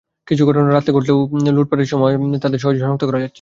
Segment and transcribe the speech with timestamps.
[0.27, 1.17] কিছু ঘটনা রাতে ঘটলেও
[1.57, 2.13] লুটপাটের সময়
[2.43, 3.29] তাঁদের সহজেই শনাক্ত করা যাচ্ছে।